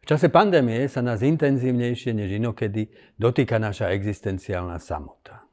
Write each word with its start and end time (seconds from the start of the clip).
V 0.00 0.08
čase 0.08 0.32
pandémie 0.32 0.88
sa 0.88 1.04
nás 1.04 1.20
intenzívnejšie 1.20 2.16
než 2.16 2.40
inokedy 2.40 2.88
dotýka 3.20 3.60
naša 3.60 3.92
existenciálna 3.92 4.80
samota. 4.80 5.44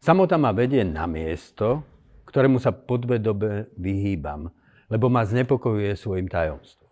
Samota 0.00 0.40
ma 0.40 0.56
vedie 0.56 0.84
na 0.86 1.04
miesto, 1.04 1.84
ktorému 2.30 2.60
sa 2.60 2.72
podvedome 2.72 3.72
vyhýbam, 3.76 4.48
lebo 4.88 5.10
ma 5.12 5.26
znepokojuje 5.26 5.92
svojim 5.98 6.28
tajomstvom. 6.30 6.88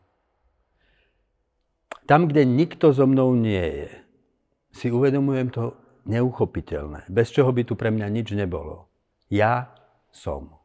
Tam, 2.04 2.28
kde 2.28 2.44
nikto 2.44 2.92
so 2.92 3.08
mnou 3.08 3.32
nie 3.32 3.64
je, 3.64 3.90
si 4.74 4.92
uvedomujem 4.92 5.48
to 5.48 5.72
neuchopiteľné, 6.04 7.08
bez 7.08 7.32
čoho 7.32 7.48
by 7.48 7.64
tu 7.64 7.78
pre 7.78 7.88
mňa 7.88 8.06
nič 8.12 8.36
nebolo. 8.36 8.90
Ja 9.32 9.72
som. 10.12 10.60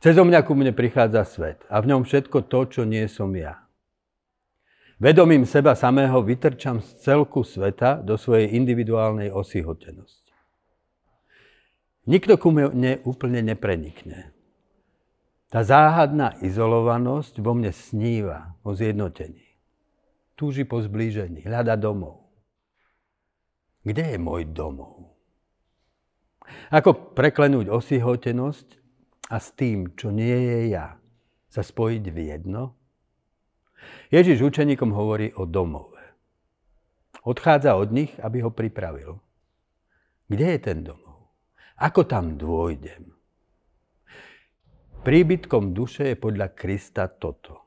Cez 0.00 0.16
mňa 0.16 0.42
ku 0.42 0.56
mne 0.56 0.72
prichádza 0.72 1.22
svet 1.28 1.62
a 1.68 1.78
v 1.78 1.94
ňom 1.94 2.02
všetko 2.02 2.48
to, 2.48 2.60
čo 2.66 2.82
nie 2.88 3.06
som 3.06 3.30
ja. 3.36 3.65
Vedomím 4.96 5.44
seba 5.44 5.76
samého 5.76 6.24
vytrčam 6.24 6.80
z 6.80 6.88
celku 7.04 7.44
sveta 7.44 8.00
do 8.00 8.16
svojej 8.16 8.56
individuálnej 8.56 9.28
osihotenosti. 9.28 10.32
Nikto 12.08 12.40
ku 12.40 12.48
mne 12.48 13.04
úplne 13.04 13.44
neprenikne. 13.44 14.32
Tá 15.52 15.60
záhadná 15.60 16.40
izolovanosť 16.40 17.44
vo 17.44 17.52
mne 17.52 17.76
sníva 17.76 18.56
o 18.64 18.72
zjednotení. 18.72 19.44
Túži 20.32 20.64
po 20.64 20.80
zblížení, 20.80 21.44
hľada 21.44 21.76
domov. 21.76 22.32
Kde 23.84 24.16
je 24.16 24.18
môj 24.18 24.48
domov? 24.48 25.12
Ako 26.72 27.12
preklenúť 27.12 27.68
osihotenosť 27.68 28.68
a 29.28 29.36
s 29.36 29.52
tým, 29.52 29.92
čo 29.92 30.08
nie 30.08 30.34
je 30.34 30.58
ja, 30.72 30.96
sa 31.52 31.60
spojiť 31.60 32.04
v 32.08 32.18
jedno? 32.32 32.85
Ježiš 34.10 34.42
učeníkom 34.42 34.94
hovorí 34.94 35.34
o 35.34 35.44
domove. 35.44 36.02
Odchádza 37.26 37.74
od 37.74 37.90
nich, 37.90 38.14
aby 38.22 38.46
ho 38.46 38.54
pripravil. 38.54 39.18
Kde 40.30 40.46
je 40.56 40.60
ten 40.62 40.78
domov? 40.86 41.34
Ako 41.78 42.06
tam 42.06 42.38
dôjdem? 42.38 43.12
Príbytkom 45.02 45.70
duše 45.70 46.14
je 46.14 46.16
podľa 46.18 46.54
Krista 46.54 47.06
toto. 47.06 47.62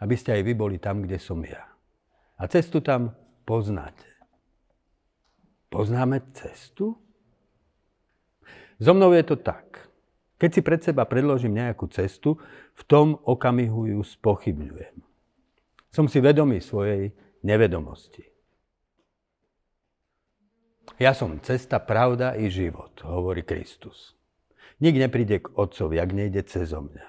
Aby 0.00 0.18
ste 0.18 0.36
aj 0.36 0.42
vy 0.42 0.52
boli 0.52 0.76
tam, 0.76 1.04
kde 1.04 1.16
som 1.16 1.40
ja. 1.44 1.64
A 2.36 2.44
cestu 2.48 2.82
tam 2.82 3.14
poznáte. 3.46 4.08
Poznáme 5.72 6.20
cestu? 6.36 6.98
So 8.82 8.92
mnou 8.92 9.14
je 9.14 9.22
to 9.22 9.38
tak. 9.38 9.88
Keď 10.36 10.50
si 10.50 10.60
pred 10.60 10.82
seba 10.82 11.06
predložím 11.06 11.54
nejakú 11.54 11.86
cestu, 11.86 12.34
v 12.74 12.82
tom 12.90 13.14
okamihu 13.14 13.94
ju 13.94 14.00
spochybňujem. 14.02 15.11
Som 15.92 16.08
si 16.08 16.24
vedomý 16.24 16.64
svojej 16.64 17.12
nevedomosti. 17.44 18.24
Ja 20.96 21.12
som 21.12 21.36
cesta, 21.44 21.78
pravda 21.78 22.32
i 22.34 22.48
život, 22.48 22.96
hovorí 23.04 23.44
Kristus. 23.44 24.16
Nik 24.80 24.98
nepríde 24.98 25.44
k 25.44 25.52
Otcovi, 25.54 26.00
ak 26.00 26.10
nejde 26.10 26.42
cez 26.48 26.72
mňa. 26.74 27.08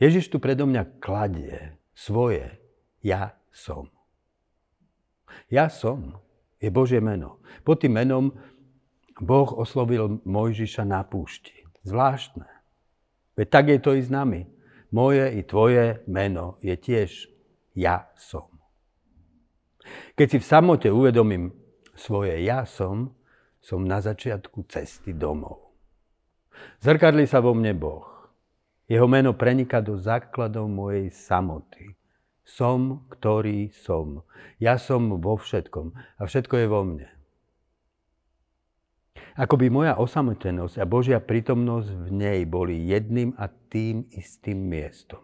Ježiš 0.00 0.30
tu 0.30 0.38
predo 0.38 0.64
mňa 0.64 1.02
kladie 1.02 1.78
svoje 1.94 2.58
ja 3.04 3.36
som. 3.52 3.92
Ja 5.52 5.68
som 5.68 6.18
je 6.62 6.72
Božie 6.72 7.02
meno. 7.02 7.42
Pod 7.66 7.84
tým 7.84 8.00
menom 8.00 8.32
Boh 9.20 9.50
oslovil 9.54 10.24
Mojžiša 10.24 10.82
na 10.88 11.04
púšti. 11.04 11.54
Zvláštne. 11.84 12.48
Veď 13.36 13.46
tak 13.50 13.64
je 13.68 13.78
to 13.78 13.92
i 13.92 14.02
s 14.02 14.08
nami. 14.08 14.48
Moje 14.94 15.26
i 15.34 15.42
tvoje 15.42 16.06
meno 16.06 16.54
je 16.62 16.78
tiež 16.78 17.26
ja 17.74 18.14
som. 18.14 18.46
Keď 20.14 20.26
si 20.30 20.38
v 20.38 20.46
samote 20.46 20.88
uvedomím 20.94 21.50
svoje 21.98 22.46
ja 22.46 22.62
som, 22.62 23.10
som 23.58 23.82
na 23.82 23.98
začiatku 23.98 24.70
cesty 24.70 25.10
domov. 25.10 25.74
Zrkadli 26.78 27.26
sa 27.26 27.42
vo 27.42 27.58
mne 27.58 27.74
Boh. 27.74 28.06
Jeho 28.86 29.10
meno 29.10 29.34
prenika 29.34 29.82
do 29.82 29.98
základov 29.98 30.70
mojej 30.70 31.10
samoty. 31.10 31.98
Som, 32.46 33.10
ktorý 33.10 33.74
som. 33.74 34.22
Ja 34.62 34.78
som 34.78 35.10
vo 35.18 35.34
všetkom 35.34 35.90
a 35.90 36.22
všetko 36.22 36.54
je 36.54 36.66
vo 36.70 36.80
mne. 36.86 37.10
Ako 39.34 39.58
by 39.58 39.66
moja 39.66 39.98
osamotenosť 39.98 40.78
a 40.78 40.86
Božia 40.86 41.18
prítomnosť 41.18 41.90
v 41.90 42.08
nej 42.14 42.40
boli 42.46 42.86
jedným 42.86 43.34
a 43.34 43.50
tým 43.50 44.06
istým 44.14 44.70
miestom. 44.70 45.18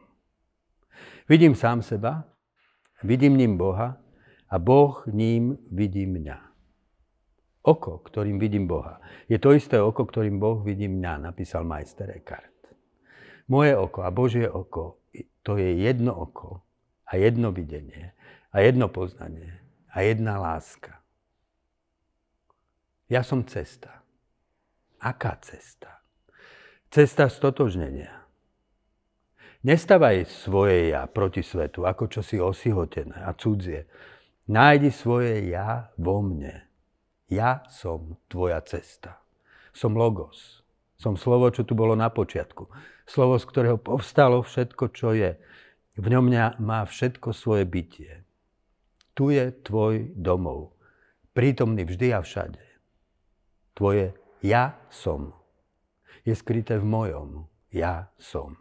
Vidím 1.30 1.54
sám 1.54 1.78
seba, 1.78 2.26
vidím 3.06 3.38
ním 3.38 3.54
Boha 3.54 4.02
a 4.50 4.56
Boh 4.58 5.06
ním 5.06 5.54
vidí 5.70 6.10
mňa. 6.10 6.42
Oko, 7.62 8.02
ktorým 8.02 8.42
vidím 8.42 8.66
Boha, 8.66 8.98
je 9.30 9.38
to 9.38 9.54
isté 9.54 9.78
oko, 9.78 10.02
ktorým 10.02 10.42
Boh 10.42 10.58
vidí 10.58 10.90
mňa, 10.90 11.30
napísal 11.30 11.62
majster 11.62 12.10
Eckhart. 12.10 12.74
Moje 13.46 13.78
oko 13.78 14.02
a 14.02 14.10
Božie 14.10 14.50
oko, 14.50 15.06
to 15.46 15.54
je 15.54 15.86
jedno 15.86 16.18
oko 16.18 16.66
a 17.06 17.14
jedno 17.14 17.54
videnie 17.54 18.10
a 18.50 18.58
jedno 18.58 18.90
poznanie 18.90 19.54
a 19.94 20.02
jedna 20.02 20.34
láska. 20.34 20.98
Ja 23.06 23.22
som 23.22 23.46
cesta. 23.46 23.99
Aká 25.00 25.40
cesta? 25.40 26.04
Cesta 26.92 27.32
stotožnenia. 27.32 28.20
Nestavaj 29.64 30.28
svoje 30.28 30.92
ja 30.92 31.08
proti 31.08 31.40
svetu, 31.40 31.88
ako 31.88 32.04
čo 32.12 32.20
si 32.20 32.36
osihotené 32.36 33.16
a 33.24 33.32
cudzie. 33.32 33.88
Nájdi 34.52 34.92
svoje 34.92 35.48
ja 35.48 35.88
vo 35.96 36.20
mne. 36.20 36.68
Ja 37.32 37.64
som 37.72 38.20
tvoja 38.28 38.60
cesta. 38.60 39.24
Som 39.72 39.96
logos. 39.96 40.60
Som 41.00 41.16
slovo, 41.16 41.48
čo 41.48 41.64
tu 41.64 41.72
bolo 41.72 41.96
na 41.96 42.12
počiatku. 42.12 42.68
Slovo, 43.08 43.40
z 43.40 43.48
ktorého 43.48 43.80
povstalo 43.80 44.44
všetko, 44.44 44.84
čo 44.92 45.16
je. 45.16 45.40
V 45.96 46.06
ňom 46.12 46.28
má 46.60 46.84
všetko 46.84 47.32
svoje 47.32 47.64
bytie. 47.64 48.20
Tu 49.16 49.32
je 49.32 49.48
tvoj 49.64 50.12
domov. 50.12 50.76
Prítomný 51.32 51.88
vždy 51.88 52.12
a 52.12 52.20
všade. 52.20 52.60
Tvoje 53.72 54.19
ja 54.40 54.76
som. 54.88 55.32
Je 56.24 56.36
skryté 56.36 56.76
v 56.80 56.86
mojom. 56.86 57.48
Ja 57.70 58.10
som. 58.18 58.58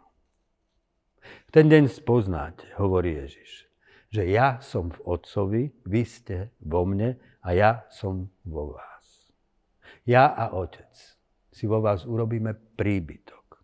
V 1.20 1.50
ten 1.52 1.68
deň 1.68 1.90
spoznáte, 1.90 2.64
hovorí 2.78 3.20
Ježiš, 3.20 3.68
že 4.10 4.26
ja 4.26 4.58
som 4.64 4.90
v 4.90 4.98
Otcovi, 5.04 5.62
vy 5.86 6.02
ste 6.06 6.36
vo 6.62 6.86
mne 6.86 7.18
a 7.44 7.48
ja 7.54 7.84
som 7.92 8.30
vo 8.42 8.74
vás. 8.74 9.06
Ja 10.06 10.32
a 10.32 10.56
Otec 10.56 10.90
si 11.50 11.66
vo 11.66 11.82
vás 11.84 12.08
urobíme 12.08 12.54
príbytok. 12.78 13.60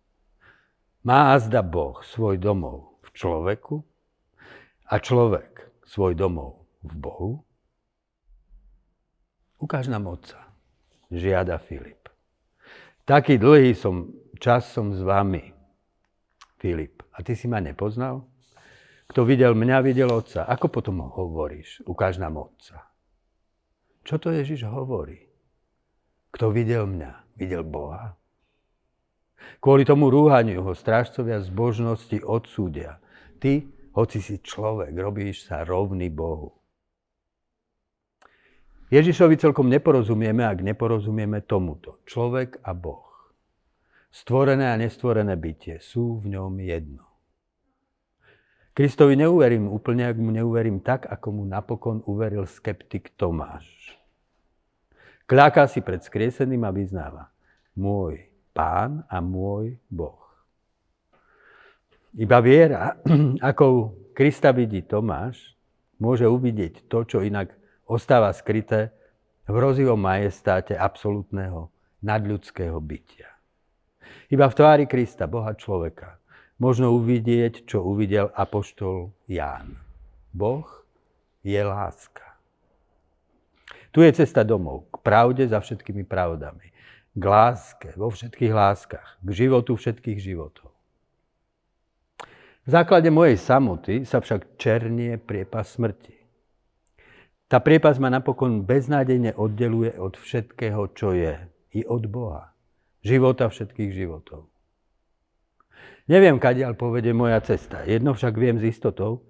Má 1.06 1.34
azda 1.34 1.62
Boh 1.62 2.03
svoj 2.03 2.37
domov 2.38 2.98
v 3.06 3.09
človeku 3.15 3.77
a 4.91 4.94
človek 4.98 5.83
svoj 5.87 6.19
domov 6.19 6.66
v 6.83 6.93
Bohu? 6.98 7.33
Ukáž 9.62 9.88
nám 9.88 10.10
Otca, 10.10 10.43
žiada 11.09 11.56
Filip. 11.62 12.05
Taký 13.06 13.38
dlhý 13.38 13.70
som, 13.78 14.10
čas 14.42 14.66
som 14.66 14.90
s 14.90 14.98
vami, 14.98 15.54
Filip. 16.58 17.06
A 17.14 17.22
ty 17.22 17.38
si 17.38 17.46
ma 17.46 17.62
nepoznal? 17.62 18.26
Kto 19.06 19.22
videl 19.22 19.54
mňa, 19.54 19.76
videl 19.86 20.10
otca. 20.10 20.42
Ako 20.42 20.66
potom 20.66 21.06
hovoríš? 21.06 21.86
Ukáž 21.86 22.18
nám 22.18 22.34
otca. 22.34 22.90
Čo 24.02 24.18
to 24.18 24.34
Ježiš 24.34 24.66
hovorí? 24.66 25.22
Kto 26.34 26.50
videl 26.50 26.90
mňa, 26.90 27.38
videl 27.38 27.62
Boha. 27.62 28.18
Kvôli 29.62 29.86
tomu 29.86 30.10
rúhaniu 30.10 30.66
ho 30.66 30.74
strážcovia 30.74 31.38
zbožnosti 31.46 32.18
odsúdia. 32.26 32.98
Ty, 33.38 33.70
hoci 33.94 34.18
si 34.18 34.42
človek, 34.42 34.91
robíš 34.98 35.47
sa 35.47 35.62
rovný 35.62 36.10
Bohu. 36.10 36.59
Ježišovi 38.86 39.34
celkom 39.34 39.66
neporozumieme, 39.66 40.47
ak 40.47 40.62
neporozumieme 40.62 41.42
tomuto. 41.42 41.98
Človek 42.06 42.62
a 42.62 42.71
Boh. 42.71 43.34
Stvorené 44.15 44.71
a 44.71 44.78
nestvorené 44.78 45.34
bytie 45.34 45.83
sú 45.83 46.22
v 46.22 46.38
ňom 46.38 46.54
jedno. 46.62 47.03
Kristovi 48.77 49.18
neuverím 49.18 49.66
úplne, 49.72 50.06
ak 50.06 50.16
mu 50.21 50.30
neuverím 50.30 50.84
tak, 50.84 51.09
ako 51.09 51.41
mu 51.41 51.42
napokon 51.48 52.04
uveril 52.06 52.47
skeptik 52.47 53.10
Tomáš. 53.18 53.66
Kľaká 55.27 55.66
si 55.66 55.83
pred 55.83 56.04
skrieseným 56.04 56.62
a 56.62 56.71
vyznáva. 56.71 57.34
Môj 57.74 58.30
pán 58.54 59.03
a 59.10 59.18
môj 59.18 59.74
Boh. 59.91 60.22
Iba 62.15 62.38
viera, 62.38 63.03
ako 63.50 63.97
Krista 64.15 64.54
vidí 64.54 64.86
Tomáš, 64.86 65.59
môže 65.98 66.24
uvidieť 66.24 66.86
to, 66.86 67.03
čo 67.03 67.27
inak 67.27 67.53
ostáva 67.86 68.34
skryté 68.34 68.91
v 69.47 69.54
hrozivom 69.54 69.97
majestáte 69.97 70.74
absolútneho 70.74 71.71
nadľudského 72.03 72.77
bytia. 72.83 73.30
Iba 74.30 74.50
v 74.50 74.56
tvári 74.59 74.84
Krista, 74.91 75.30
Boha 75.30 75.54
človeka, 75.54 76.18
možno 76.59 76.94
uvidieť, 76.98 77.66
čo 77.66 77.86
uvidel 77.86 78.30
apoštol 78.34 79.15
Ján. 79.30 79.78
Boh 80.34 80.66
je 81.47 81.59
láska. 81.62 82.27
Tu 83.94 84.03
je 84.03 84.12
cesta 84.12 84.42
domov, 84.42 84.91
k 84.92 85.00
pravde 85.00 85.47
za 85.48 85.62
všetkými 85.62 86.04
pravdami, 86.04 86.74
k 87.16 87.22
láske 87.22 87.94
vo 87.97 88.12
všetkých 88.12 88.53
láskach, 88.53 89.16
k 89.22 89.28
životu 89.33 89.72
všetkých 89.78 90.18
životov. 90.21 90.74
V 92.66 92.68
základe 92.74 93.15
mojej 93.15 93.38
samoty 93.38 94.03
sa 94.03 94.18
však 94.18 94.59
černie 94.59 95.22
priepas 95.22 95.71
smrti. 95.71 96.16
Tá 97.47 97.63
priepas 97.63 98.03
ma 98.03 98.10
napokon 98.10 98.66
beznádejne 98.66 99.39
oddeluje 99.39 99.95
od 100.03 100.19
všetkého, 100.19 100.91
čo 100.98 101.15
je, 101.15 101.39
i 101.78 101.87
od 101.87 102.10
Boha, 102.10 102.51
života 103.07 103.47
všetkých 103.47 103.91
životov. 103.95 104.51
Neviem, 106.10 106.43
kadiaľ 106.43 106.75
povedie 106.75 107.15
moja 107.15 107.39
cesta. 107.43 107.87
Jedno 107.87 108.15
však 108.15 108.34
viem 108.34 108.59
s 108.59 108.66
istotou, 108.66 109.27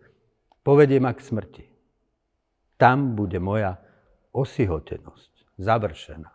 povedie 0.65 0.97
ma 0.97 1.13
k 1.13 1.21
smrti. 1.21 1.65
Tam 2.81 3.17
bude 3.17 3.37
moja 3.41 3.81
osihotenosť 4.33 5.61
završená. 5.61 6.33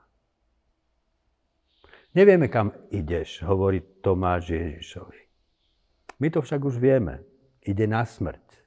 Nevieme, 2.13 2.49
kam 2.49 2.73
ideš, 2.91 3.41
hovorí 3.45 3.81
Tomáš 4.01 4.53
Ježišovi. 4.53 5.21
My 6.21 6.27
to 6.29 6.45
však 6.45 6.61
už 6.61 6.77
vieme. 6.77 7.25
Ide 7.61 7.89
na 7.89 8.05
smrť. 8.05 8.60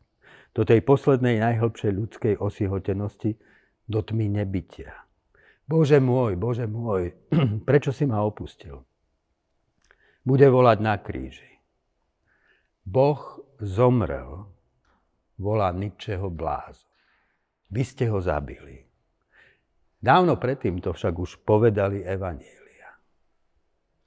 Do 0.54 0.62
tej 0.62 0.86
poslednej 0.86 1.42
najhlbšej 1.42 1.92
ľudskej 1.92 2.34
osihotenosti, 2.38 3.34
do 3.84 4.00
tmy 4.00 4.30
nebytia. 4.30 5.04
Bože 5.64 6.00
môj, 6.00 6.36
Bože 6.36 6.64
môj, 6.64 7.12
prečo 7.68 7.92
si 7.92 8.08
ma 8.08 8.24
opustil? 8.24 8.84
Bude 10.24 10.48
volať 10.48 10.78
na 10.80 10.96
kríži. 10.96 11.60
Boh 12.84 13.44
zomrel, 13.60 14.48
volá 15.36 15.72
Ničeho 15.72 16.28
blázon. 16.28 16.88
Vy 17.72 17.82
ste 17.82 18.04
ho 18.12 18.20
zabili. 18.20 18.86
Dávno 20.04 20.36
predtým 20.36 20.84
to 20.84 20.92
však 20.92 21.16
už 21.16 21.30
povedali 21.48 22.04
Evanielia. 22.04 22.92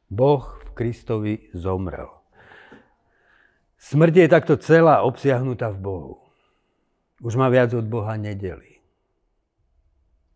Boh 0.08 0.62
v 0.62 0.70
Kristovi 0.78 1.34
zomrel. 1.58 2.08
Smrť 3.82 4.14
je 4.14 4.28
takto 4.30 4.54
celá 4.62 5.02
obsiahnutá 5.02 5.74
v 5.74 5.82
Bohu. 5.82 6.27
Už 7.18 7.34
ma 7.34 7.50
viac 7.50 7.74
od 7.74 7.86
Boha 7.90 8.14
nedeli. 8.14 8.78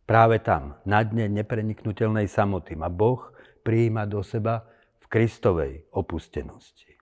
Práve 0.10 0.42
tam, 0.42 0.82
na 0.84 1.06
dne 1.06 1.30
nepreniknutelnej 1.30 2.26
samoty, 2.26 2.74
ma 2.76 2.90
Boh 2.90 3.32
prijíma 3.62 4.10
do 4.10 4.26
seba 4.26 4.66
v 5.00 5.06
Kristovej 5.08 5.86
opustenosti. 5.94 6.98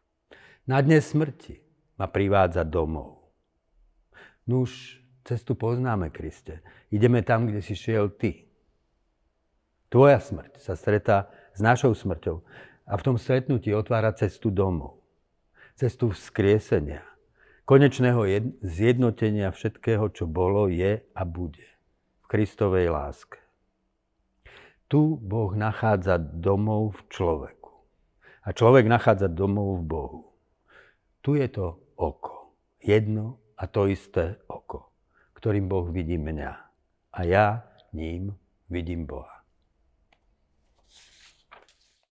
Na 0.67 0.83
dne 0.83 0.99
smrti 1.01 1.57
ma 1.97 2.05
privádza 2.11 2.67
domov. 2.67 3.33
Nuž, 4.45 4.99
cestu 5.23 5.55
poznáme, 5.55 6.11
Kriste. 6.13 6.61
Ideme 6.91 7.23
tam, 7.23 7.47
kde 7.47 7.63
si 7.63 7.73
šiel 7.73 8.13
Ty. 8.13 8.45
Tvoja 9.89 10.21
smrť 10.21 10.61
sa 10.61 10.77
stretá 10.77 11.33
s 11.55 11.63
našou 11.65 11.97
smrťou 11.97 12.45
a 12.85 12.93
v 12.93 13.05
tom 13.05 13.17
stretnutí 13.17 13.73
otvára 13.73 14.13
cestu 14.13 14.53
domov. 14.53 15.01
Cestu 15.73 16.13
vzkriesenia, 16.13 17.01
konečného 17.69 18.25
zjednotenia 18.65 19.53
všetkého, 19.53 20.09
čo 20.09 20.25
bolo, 20.25 20.65
je 20.73 21.05
a 21.13 21.21
bude 21.21 21.61
v 22.17 22.25
Kristovej 22.25 22.89
láske. 22.89 23.37
Tu 24.89 24.97
Boh 25.21 25.53
nachádza 25.53 26.17
domov 26.17 26.97
v 26.97 27.01
človeku. 27.13 27.73
A 28.41 28.57
človek 28.57 28.89
nachádza 28.89 29.29
domov 29.29 29.77
v 29.77 29.83
Bohu. 29.85 30.21
Tu 31.21 31.37
je 31.37 31.45
to 31.45 31.77
oko. 31.93 32.57
Jedno 32.81 33.37
a 33.53 33.69
to 33.69 33.85
isté 33.85 34.41
oko, 34.49 34.89
ktorým 35.37 35.69
Boh 35.69 35.85
vidí 35.93 36.17
mňa. 36.17 36.51
A 37.13 37.19
ja 37.21 37.69
ním 37.93 38.33
vidím 38.65 39.05
Boha. 39.05 39.38